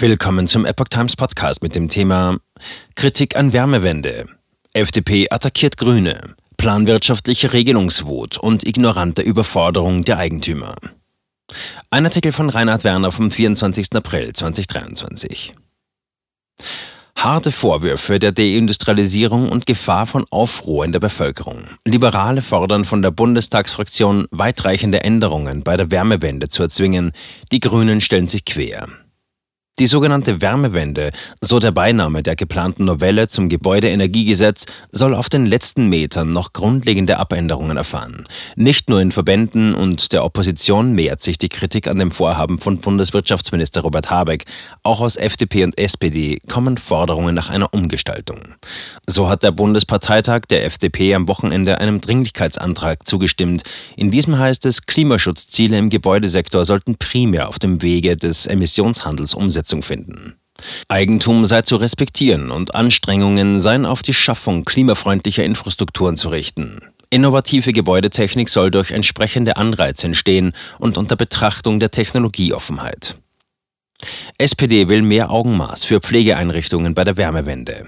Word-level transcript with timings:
Willkommen 0.00 0.46
zum 0.46 0.64
Epoch 0.64 0.86
Times 0.90 1.16
Podcast 1.16 1.60
mit 1.60 1.74
dem 1.74 1.88
Thema 1.88 2.38
Kritik 2.94 3.34
an 3.34 3.52
Wärmewende. 3.52 4.26
FDP 4.72 5.26
attackiert 5.28 5.76
Grüne, 5.76 6.36
planwirtschaftliche 6.56 7.52
Regelungswut 7.52 8.38
und 8.38 8.64
ignorante 8.64 9.22
Überforderung 9.22 10.02
der 10.02 10.18
Eigentümer. 10.18 10.76
Ein 11.90 12.04
Artikel 12.04 12.30
von 12.30 12.48
Reinhard 12.48 12.84
Werner 12.84 13.10
vom 13.10 13.32
24. 13.32 13.88
April 13.94 14.32
2023. 14.32 15.52
Harte 17.16 17.50
Vorwürfe 17.50 18.20
der 18.20 18.30
Deindustrialisierung 18.30 19.48
und 19.48 19.66
Gefahr 19.66 20.06
von 20.06 20.26
Aufruhr 20.30 20.84
in 20.84 20.92
der 20.92 21.00
Bevölkerung. 21.00 21.64
Liberale 21.84 22.42
fordern 22.42 22.84
von 22.84 23.02
der 23.02 23.10
Bundestagsfraktion 23.10 24.28
weitreichende 24.30 25.02
Änderungen 25.02 25.64
bei 25.64 25.76
der 25.76 25.90
Wärmewende 25.90 26.48
zu 26.48 26.62
erzwingen. 26.62 27.10
Die 27.50 27.58
Grünen 27.58 28.00
stellen 28.00 28.28
sich 28.28 28.44
quer. 28.44 28.86
Die 29.78 29.86
sogenannte 29.86 30.40
Wärmewende, 30.40 31.12
so 31.40 31.60
der 31.60 31.70
Beiname 31.70 32.24
der 32.24 32.34
geplanten 32.34 32.84
Novelle 32.84 33.28
zum 33.28 33.48
Gebäudeenergiegesetz, 33.48 34.66
soll 34.90 35.14
auf 35.14 35.28
den 35.28 35.46
letzten 35.46 35.88
Metern 35.88 36.32
noch 36.32 36.52
grundlegende 36.52 37.16
Abänderungen 37.20 37.76
erfahren. 37.76 38.24
Nicht 38.56 38.88
nur 38.88 39.00
in 39.00 39.12
Verbänden 39.12 39.76
und 39.76 40.12
der 40.12 40.24
Opposition 40.24 40.94
mehrt 40.94 41.22
sich 41.22 41.38
die 41.38 41.48
Kritik 41.48 41.86
an 41.86 42.00
dem 42.00 42.10
Vorhaben 42.10 42.58
von 42.58 42.78
Bundeswirtschaftsminister 42.78 43.82
Robert 43.82 44.10
Habeck. 44.10 44.46
Auch 44.82 45.00
aus 45.00 45.14
FDP 45.14 45.62
und 45.62 45.78
SPD 45.78 46.40
kommen 46.48 46.76
Forderungen 46.76 47.36
nach 47.36 47.48
einer 47.48 47.72
Umgestaltung. 47.72 48.40
So 49.06 49.28
hat 49.28 49.44
der 49.44 49.52
Bundesparteitag 49.52 50.40
der 50.50 50.64
FDP 50.64 51.14
am 51.14 51.28
Wochenende 51.28 51.78
einem 51.78 52.00
Dringlichkeitsantrag 52.00 53.06
zugestimmt. 53.06 53.62
In 53.94 54.10
diesem 54.10 54.40
heißt 54.40 54.66
es, 54.66 54.86
Klimaschutzziele 54.86 55.78
im 55.78 55.88
Gebäudesektor 55.88 56.64
sollten 56.64 56.96
primär 56.96 57.48
auf 57.48 57.60
dem 57.60 57.80
Wege 57.80 58.16
des 58.16 58.48
Emissionshandels 58.48 59.34
umsetzen 59.34 59.67
Umsetzung 59.68 59.82
finden. 59.82 60.34
Eigentum 60.88 61.44
sei 61.44 61.62
zu 61.62 61.76
respektieren 61.76 62.50
und 62.50 62.74
Anstrengungen 62.74 63.60
seien 63.60 63.86
auf 63.86 64.02
die 64.02 64.14
Schaffung 64.14 64.64
klimafreundlicher 64.64 65.44
Infrastrukturen 65.44 66.16
zu 66.16 66.30
richten. 66.30 66.80
Innovative 67.10 67.72
Gebäudetechnik 67.72 68.48
soll 68.48 68.70
durch 68.70 68.90
entsprechende 68.90 69.56
Anreize 69.56 70.06
entstehen 70.06 70.52
und 70.78 70.98
unter 70.98 71.16
Betrachtung 71.16 71.78
der 71.80 71.90
Technologieoffenheit. 71.90 73.14
SPD 74.36 74.88
will 74.88 75.02
mehr 75.02 75.30
Augenmaß 75.30 75.84
für 75.84 76.00
Pflegeeinrichtungen 76.00 76.94
bei 76.94 77.04
der 77.04 77.16
Wärmewende. 77.16 77.86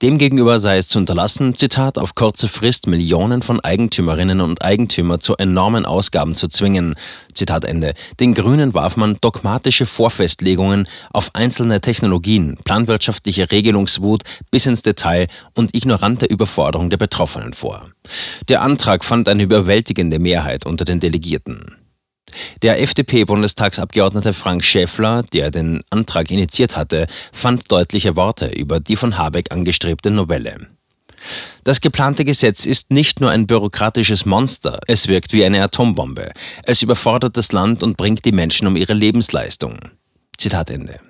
Demgegenüber 0.00 0.60
sei 0.60 0.78
es 0.78 0.86
zu 0.86 1.00
unterlassen, 1.00 1.56
Zitat, 1.56 1.98
auf 1.98 2.14
kurze 2.14 2.46
Frist 2.46 2.86
Millionen 2.86 3.42
von 3.42 3.58
Eigentümerinnen 3.58 4.40
und 4.40 4.62
Eigentümer 4.62 5.18
zu 5.18 5.36
enormen 5.36 5.84
Ausgaben 5.84 6.36
zu 6.36 6.46
zwingen. 6.46 6.94
Zitat 7.34 7.64
Ende. 7.64 7.94
Den 8.20 8.32
Grünen 8.34 8.74
warf 8.74 8.96
man 8.96 9.16
dogmatische 9.20 9.86
Vorfestlegungen 9.86 10.88
auf 11.12 11.34
einzelne 11.34 11.80
Technologien, 11.80 12.56
planwirtschaftliche 12.64 13.50
Regelungswut 13.50 14.22
bis 14.52 14.66
ins 14.66 14.82
Detail 14.82 15.26
und 15.54 15.74
ignorante 15.74 16.26
Überforderung 16.26 16.90
der 16.90 16.98
Betroffenen 16.98 17.52
vor. 17.52 17.90
Der 18.48 18.62
Antrag 18.62 19.04
fand 19.04 19.28
eine 19.28 19.42
überwältigende 19.42 20.20
Mehrheit 20.20 20.64
unter 20.64 20.84
den 20.84 21.00
Delegierten. 21.00 21.77
Der 22.62 22.80
FDP-Bundestagsabgeordnete 22.80 24.32
Frank 24.32 24.64
Schäffler, 24.64 25.22
der 25.22 25.50
den 25.50 25.82
Antrag 25.90 26.30
initiiert 26.30 26.76
hatte, 26.76 27.06
fand 27.32 27.70
deutliche 27.70 28.16
Worte 28.16 28.46
über 28.46 28.80
die 28.80 28.96
von 28.96 29.18
Habeck 29.18 29.52
angestrebte 29.52 30.10
Novelle. 30.10 30.68
Das 31.64 31.80
geplante 31.80 32.24
Gesetz 32.24 32.64
ist 32.64 32.90
nicht 32.90 33.20
nur 33.20 33.30
ein 33.30 33.46
bürokratisches 33.46 34.24
Monster, 34.24 34.78
es 34.86 35.08
wirkt 35.08 35.32
wie 35.32 35.44
eine 35.44 35.62
Atombombe. 35.62 36.32
Es 36.62 36.82
überfordert 36.82 37.36
das 37.36 37.52
Land 37.52 37.82
und 37.82 37.96
bringt 37.96 38.24
die 38.24 38.32
Menschen 38.32 38.68
um 38.68 38.76
ihre 38.76 38.94
Lebensleistung. 38.94 39.78
Zitat 40.36 40.70
Ende. 40.70 41.00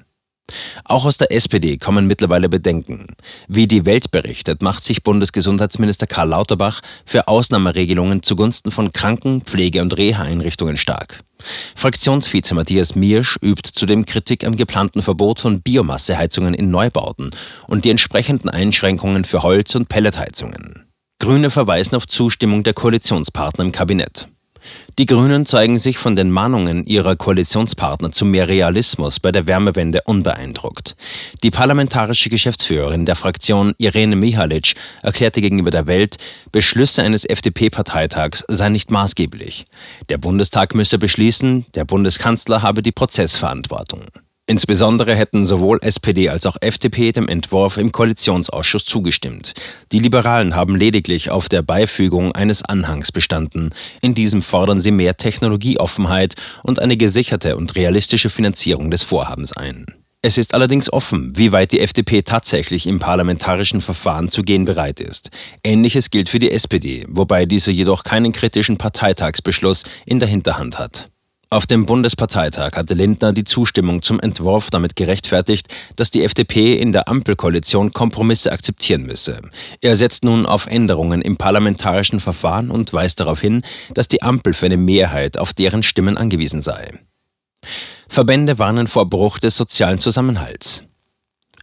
Auch 0.84 1.04
aus 1.04 1.18
der 1.18 1.32
SPD 1.32 1.76
kommen 1.76 2.06
mittlerweile 2.06 2.48
Bedenken. 2.48 3.06
Wie 3.48 3.66
die 3.66 3.86
Welt 3.86 4.10
berichtet, 4.10 4.62
macht 4.62 4.84
sich 4.84 5.02
Bundesgesundheitsminister 5.02 6.06
Karl 6.06 6.28
Lauterbach 6.28 6.80
für 7.04 7.28
Ausnahmeregelungen 7.28 8.22
zugunsten 8.22 8.70
von 8.70 8.92
Kranken-, 8.92 9.42
Pflege- 9.42 9.82
und 9.82 9.96
Reha-Einrichtungen 9.96 10.76
stark. 10.76 11.20
Fraktionsvize 11.74 12.54
Matthias 12.54 12.94
Miersch 12.94 13.38
übt 13.42 13.70
zudem 13.72 14.04
Kritik 14.04 14.44
am 14.44 14.56
geplanten 14.56 15.02
Verbot 15.02 15.40
von 15.40 15.62
Biomasseheizungen 15.62 16.54
in 16.54 16.70
Neubauten 16.70 17.30
und 17.68 17.84
die 17.84 17.90
entsprechenden 17.90 18.48
Einschränkungen 18.48 19.24
für 19.24 19.42
Holz- 19.42 19.74
und 19.74 19.88
Pelletheizungen. 19.88 20.84
Grüne 21.20 21.50
verweisen 21.50 21.96
auf 21.96 22.06
Zustimmung 22.06 22.62
der 22.62 22.74
Koalitionspartner 22.74 23.64
im 23.64 23.72
Kabinett. 23.72 24.28
Die 24.98 25.06
Grünen 25.06 25.46
zeigen 25.46 25.78
sich 25.78 25.96
von 25.96 26.16
den 26.16 26.30
Mahnungen 26.30 26.84
ihrer 26.84 27.14
Koalitionspartner 27.14 28.10
zu 28.10 28.24
mehr 28.24 28.48
Realismus 28.48 29.20
bei 29.20 29.30
der 29.30 29.46
Wärmewende 29.46 30.02
unbeeindruckt. 30.04 30.96
Die 31.44 31.52
parlamentarische 31.52 32.30
Geschäftsführerin 32.30 33.04
der 33.04 33.14
Fraktion 33.14 33.74
Irene 33.78 34.16
Mihalic 34.16 34.74
erklärte 35.02 35.40
gegenüber 35.40 35.70
der 35.70 35.86
Welt, 35.86 36.16
Beschlüsse 36.50 37.02
eines 37.02 37.24
FDP-Parteitags 37.24 38.44
seien 38.48 38.72
nicht 38.72 38.90
maßgeblich. 38.90 39.66
Der 40.08 40.18
Bundestag 40.18 40.74
müsse 40.74 40.98
beschließen, 40.98 41.66
der 41.74 41.84
Bundeskanzler 41.84 42.62
habe 42.62 42.82
die 42.82 42.92
Prozessverantwortung. 42.92 44.06
Insbesondere 44.50 45.14
hätten 45.14 45.44
sowohl 45.44 45.78
SPD 45.82 46.30
als 46.30 46.46
auch 46.46 46.56
FDP 46.62 47.12
dem 47.12 47.28
Entwurf 47.28 47.76
im 47.76 47.92
Koalitionsausschuss 47.92 48.86
zugestimmt. 48.86 49.52
Die 49.92 49.98
Liberalen 49.98 50.56
haben 50.56 50.74
lediglich 50.74 51.30
auf 51.30 51.50
der 51.50 51.60
Beifügung 51.60 52.32
eines 52.32 52.62
Anhangs 52.62 53.12
bestanden. 53.12 53.74
In 54.00 54.14
diesem 54.14 54.40
fordern 54.40 54.80
sie 54.80 54.90
mehr 54.90 55.18
Technologieoffenheit 55.18 56.32
und 56.62 56.80
eine 56.80 56.96
gesicherte 56.96 57.58
und 57.58 57.76
realistische 57.76 58.30
Finanzierung 58.30 58.90
des 58.90 59.02
Vorhabens 59.02 59.52
ein. 59.52 59.84
Es 60.22 60.38
ist 60.38 60.54
allerdings 60.54 60.90
offen, 60.90 61.34
wie 61.36 61.52
weit 61.52 61.72
die 61.72 61.80
FDP 61.80 62.22
tatsächlich 62.22 62.86
im 62.86 63.00
parlamentarischen 63.00 63.82
Verfahren 63.82 64.30
zu 64.30 64.42
gehen 64.42 64.64
bereit 64.64 64.98
ist. 64.98 65.30
Ähnliches 65.62 66.08
gilt 66.08 66.30
für 66.30 66.38
die 66.38 66.52
SPD, 66.52 67.04
wobei 67.06 67.44
diese 67.44 67.70
jedoch 67.70 68.02
keinen 68.02 68.32
kritischen 68.32 68.78
Parteitagsbeschluss 68.78 69.84
in 70.06 70.20
der 70.20 70.28
Hinterhand 70.28 70.78
hat. 70.78 71.10
Auf 71.50 71.66
dem 71.66 71.86
Bundesparteitag 71.86 72.72
hatte 72.76 72.92
Lindner 72.92 73.32
die 73.32 73.44
Zustimmung 73.44 74.02
zum 74.02 74.20
Entwurf 74.20 74.68
damit 74.68 74.96
gerechtfertigt, 74.96 75.68
dass 75.96 76.10
die 76.10 76.22
FDP 76.22 76.74
in 76.74 76.92
der 76.92 77.08
Ampelkoalition 77.08 77.94
Kompromisse 77.94 78.52
akzeptieren 78.52 79.04
müsse. 79.04 79.40
Er 79.80 79.96
setzt 79.96 80.24
nun 80.24 80.44
auf 80.44 80.66
Änderungen 80.66 81.22
im 81.22 81.38
parlamentarischen 81.38 82.20
Verfahren 82.20 82.70
und 82.70 82.92
weist 82.92 83.20
darauf 83.20 83.40
hin, 83.40 83.62
dass 83.94 84.08
die 84.08 84.22
Ampel 84.22 84.52
für 84.52 84.66
eine 84.66 84.76
Mehrheit 84.76 85.38
auf 85.38 85.54
deren 85.54 85.82
Stimmen 85.82 86.18
angewiesen 86.18 86.60
sei. 86.60 86.92
Verbände 88.08 88.58
warnen 88.58 88.86
vor 88.86 89.08
Bruch 89.08 89.38
des 89.38 89.56
sozialen 89.56 90.00
Zusammenhalts. 90.00 90.87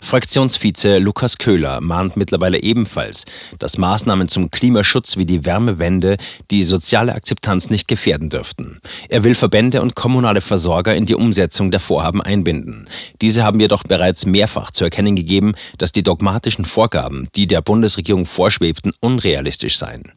Fraktionsvize 0.06 1.00
Lukas 1.00 1.40
Köhler 1.40 1.82
mahnt 1.82 2.16
mittlerweile 2.16 2.62
ebenfalls, 2.62 3.26
dass 3.58 3.80
Maßnahmen 3.80 4.30
zum 4.30 4.52
Klimaschutz 4.52 5.18
wie 5.18 5.26
die 5.26 5.46
Wärmewende 5.46 6.18
die 6.52 6.64
soziale 6.64 7.16
Akzeptanz 7.16 7.72
nicht 7.72 7.88
gefährden 7.88 8.30
dürften. 8.30 8.82
Er 9.10 9.24
will 9.24 9.34
Verbände 9.34 9.82
und 9.82 9.96
kommunale 9.96 10.42
Versorger 10.42 10.96
in 10.96 11.08
die 11.08 11.16
Umsetzung 11.16 11.72
der 11.72 11.80
Vorhaben 11.80 12.22
einbinden. 12.22 12.86
Diese 13.20 13.44
haben 13.44 13.60
jedoch 13.60 13.82
bereits 13.82 14.28
mehrfach 14.28 14.70
zu 14.70 14.84
erkennen 14.84 15.16
gegeben, 15.16 15.56
dass 15.80 15.92
die 15.92 16.04
dogmatischen 16.04 16.66
Vorgaben, 16.66 17.28
die 17.36 17.48
der 17.48 17.64
Bundesregierung 17.64 18.28
vorschwebten, 18.28 18.94
unrealistisch 19.00 19.80
seien. 19.80 20.12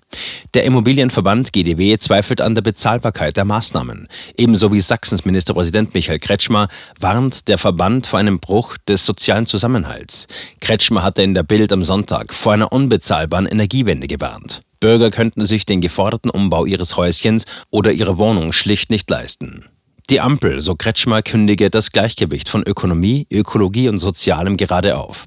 Der 0.54 0.64
Immobilienverband 0.64 1.52
GDW 1.52 1.96
zweifelt 1.98 2.40
an 2.40 2.54
der 2.54 2.62
Bezahlbarkeit 2.62 3.36
der 3.36 3.44
Maßnahmen. 3.44 4.08
Ebenso 4.36 4.72
wie 4.72 4.80
Sachsens 4.80 5.24
Ministerpräsident 5.24 5.94
Michael 5.94 6.18
Kretschmer 6.18 6.68
warnt 7.00 7.48
der 7.48 7.58
Verband 7.58 8.06
vor 8.06 8.18
einem 8.18 8.38
Bruch 8.38 8.76
des 8.86 9.04
sozialen 9.04 9.46
Zusammenhalts. 9.78 10.26
Kretschmer 10.60 11.02
hatte 11.02 11.22
in 11.22 11.34
der 11.34 11.42
Bild 11.42 11.72
am 11.72 11.84
Sonntag 11.84 12.34
vor 12.34 12.52
einer 12.52 12.72
unbezahlbaren 12.72 13.46
Energiewende 13.46 14.06
gewarnt. 14.06 14.60
Bürger 14.80 15.10
könnten 15.10 15.44
sich 15.44 15.66
den 15.66 15.80
geforderten 15.80 16.30
Umbau 16.30 16.64
ihres 16.64 16.96
Häuschens 16.96 17.44
oder 17.70 17.92
ihrer 17.92 18.18
Wohnung 18.18 18.52
schlicht 18.52 18.90
nicht 18.90 19.08
leisten. 19.10 19.66
Die 20.10 20.20
Ampel, 20.20 20.60
so 20.62 20.74
Kretschmer, 20.74 21.22
kündige 21.22 21.70
das 21.70 21.92
Gleichgewicht 21.92 22.48
von 22.48 22.62
Ökonomie, 22.62 23.26
Ökologie 23.30 23.88
und 23.88 23.98
Sozialem 23.98 24.56
gerade 24.56 24.96
auf. 24.96 25.26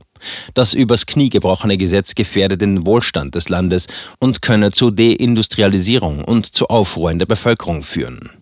Das 0.53 0.73
übers 0.73 1.05
Knie 1.05 1.29
gebrochene 1.29 1.77
Gesetz 1.77 2.15
gefährde 2.15 2.57
den 2.57 2.85
Wohlstand 2.85 3.35
des 3.35 3.49
Landes 3.49 3.87
und 4.19 4.41
könne 4.41 4.71
zu 4.71 4.91
Deindustrialisierung 4.91 6.23
und 6.23 6.45
zu 6.45 6.67
Aufruhr 6.67 7.11
in 7.11 7.19
der 7.19 7.25
Bevölkerung 7.25 7.83
führen. 7.83 8.40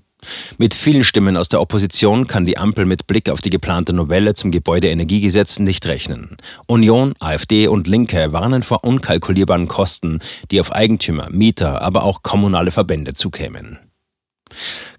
Mit 0.57 0.74
vielen 0.74 1.04
Stimmen 1.04 1.38
aus 1.38 1.50
der 1.50 1.62
Opposition 1.62 2.27
kann 2.27 2.45
die 2.45 2.57
Ampel 2.57 2.86
mit 2.86 3.07
Blick 3.07 3.30
auf 3.30 3.42
die 3.42 3.50
geplante 3.50 3.94
Novelle 3.94 4.33
zum 4.33 4.51
Gebäudeenergiegesetz 4.51 5.60
nicht 5.60 5.86
rechnen. 5.88 6.38
Union, 6.68 7.13
AfD 7.19 7.68
und 7.68 7.88
Linke 7.88 8.33
warnen 8.33 8.63
vor 8.63 8.83
unkalkulierbaren 8.83 9.68
Kosten, 9.68 10.19
die 10.51 10.60
auf 10.60 10.74
Eigentümer, 10.74 11.30
Mieter, 11.30 11.81
aber 11.81 12.04
auch 12.04 12.24
kommunale 12.24 12.71
Verbände 12.71 13.13
zukämen. 13.13 13.80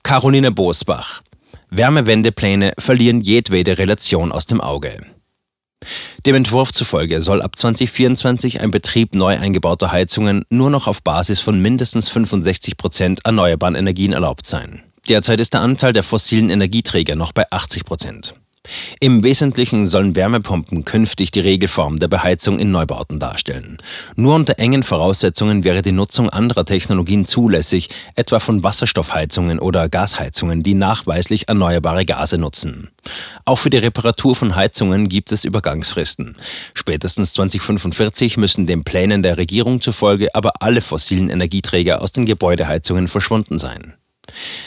Caroline 0.03 0.53
Bosbach. 0.53 1.23
Wärmewendepläne 1.71 2.73
verlieren 2.79 3.21
jedwede 3.21 3.79
Relation 3.79 4.33
aus 4.33 4.47
dem 4.47 4.61
Auge. 4.61 5.07
Dem 6.27 6.35
Entwurf 6.35 6.73
zufolge 6.73 7.23
soll 7.23 7.41
ab 7.41 7.57
2024 7.57 8.61
ein 8.61 8.71
Betrieb 8.71 9.15
neu 9.15 9.39
eingebauter 9.39 9.93
Heizungen 9.93 10.45
nur 10.51 10.69
noch 10.69 10.87
auf 10.87 11.03
Basis 11.03 11.41
von 11.41 11.61
mindestens 11.61 12.09
65 12.09 12.77
Prozent 12.77 13.21
erneuerbaren 13.25 13.75
Energien 13.75 14.13
erlaubt 14.13 14.47
sein. 14.47 14.83
Derzeit 15.09 15.41
ist 15.41 15.55
der 15.55 15.63
Anteil 15.63 15.93
der 15.93 16.03
fossilen 16.03 16.51
Energieträger 16.51 17.17
noch 17.17 17.33
bei 17.33 17.51
80 17.51 17.85
Prozent. 17.85 18.35
Im 19.01 19.23
Wesentlichen 19.23 19.87
sollen 19.87 20.15
Wärmepumpen 20.15 20.85
künftig 20.85 21.31
die 21.31 21.41
Regelform 21.41 21.99
der 21.99 22.09
Beheizung 22.09 22.59
in 22.59 22.71
Neubauten 22.71 23.19
darstellen. 23.19 23.79
Nur 24.17 24.35
unter 24.35 24.59
engen 24.59 24.83
Voraussetzungen 24.83 25.65
wäre 25.65 25.83
die 25.83 25.93
Nutzung 25.93 26.29
anderer 26.29 26.65
Technologien 26.65 27.25
zulässig, 27.27 27.89
etwa 28.15 28.39
von 28.39 28.63
Wasserstoffheizungen 28.63 29.59
oder 29.59 29.89
Gasheizungen, 29.89 30.63
die 30.63 30.75
nachweislich 30.75 31.49
erneuerbare 31.49 32.05
Gase 32.05 32.39
nutzen. 32.39 32.91
Auch 33.45 33.57
für 33.57 33.71
die 33.71 33.79
Reparatur 33.79 34.37
von 34.37 34.55
Heizungen 34.55 35.09
gibt 35.09 35.33
es 35.33 35.45
Übergangsfristen. 35.45 36.37
Spätestens 36.75 37.33
2045 37.33 38.37
müssen 38.37 38.67
den 38.67 38.85
Plänen 38.85 39.23
der 39.23 39.39
Regierung 39.39 39.81
zufolge 39.81 40.35
aber 40.35 40.61
alle 40.61 40.81
fossilen 40.81 41.31
Energieträger 41.31 42.03
aus 42.03 42.13
den 42.13 42.27
Gebäudeheizungen 42.27 43.09
verschwunden 43.09 43.59
sein. 43.59 43.95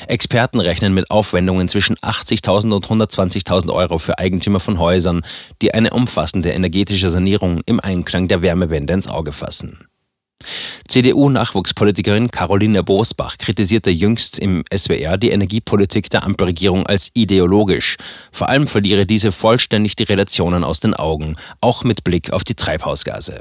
Experten 0.07 0.59
rechnen 0.59 0.93
mit 0.93 1.09
Aufwendungen 1.09 1.67
zwischen 1.67 1.95
80.000 1.97 2.73
und 2.73 2.87
120.000 2.87 3.71
Euro 3.73 3.97
für 3.97 4.19
Eigentümer 4.19 4.59
von 4.59 4.79
Häusern, 4.79 5.21
die 5.61 5.73
eine 5.73 5.91
umfassende 5.91 6.51
energetische 6.51 7.09
Sanierung 7.09 7.61
im 7.65 7.79
Einklang 7.79 8.27
der 8.27 8.41
Wärmewende 8.41 8.93
ins 8.93 9.07
Auge 9.07 9.31
fassen. 9.31 9.87
CDU-Nachwuchspolitikerin 10.89 12.29
Caroline 12.29 12.83
Bosbach 12.83 13.37
kritisierte 13.37 13.89
jüngst 13.89 14.39
im 14.39 14.63
SWR 14.75 15.17
die 15.17 15.29
Energiepolitik 15.29 16.09
der 16.09 16.23
Ampelregierung 16.23 16.85
als 16.85 17.11
ideologisch. 17.13 17.97
Vor 18.31 18.49
allem 18.49 18.67
verliere 18.67 19.05
diese 19.05 19.31
vollständig 19.31 19.95
die 19.95 20.03
Relationen 20.03 20.63
aus 20.63 20.81
den 20.81 20.93
Augen, 20.93 21.37
auch 21.61 21.83
mit 21.83 22.03
Blick 22.03 22.31
auf 22.33 22.43
die 22.43 22.55
Treibhausgase. 22.55 23.39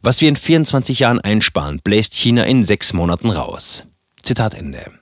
Was 0.00 0.20
wir 0.20 0.28
in 0.28 0.36
24 0.36 1.00
Jahren 1.00 1.20
einsparen, 1.20 1.80
bläst 1.84 2.14
China 2.14 2.44
in 2.44 2.64
sechs 2.64 2.92
Monaten 2.92 3.30
raus. 3.30 3.84
Zitat 4.22 4.54
Ende. 4.54 5.01